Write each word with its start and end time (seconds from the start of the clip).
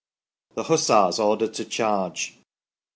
THE 0.55 0.63
HUSSARS 0.63 1.19
ORDERED 1.19 1.53
TO 1.53 1.63
CHARGE. 1.65 2.39